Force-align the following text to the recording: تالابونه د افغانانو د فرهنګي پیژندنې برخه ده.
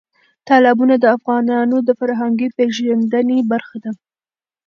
تالابونه 0.49 0.95
د 0.99 1.05
افغانانو 1.17 1.77
د 1.87 1.89
فرهنګي 1.99 2.47
پیژندنې 2.57 3.39
برخه 3.51 3.77
ده. 3.83 3.91